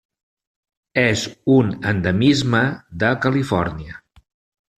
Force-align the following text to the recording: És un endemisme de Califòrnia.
És 1.01 1.25
un 1.57 1.69
endemisme 1.91 2.63
de 3.05 3.13
Califòrnia. 3.27 4.01